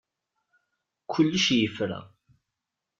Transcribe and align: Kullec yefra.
Kullec 1.11 1.45
yefra. 1.57 1.99